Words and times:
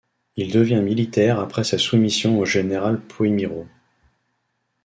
Il 0.35 0.51
devient 0.51 0.81
militaire 0.81 1.39
après 1.39 1.63
sa 1.63 1.77
soumission 1.77 2.39
au 2.39 2.45
général 2.45 2.99
Poeymirau. 2.99 3.67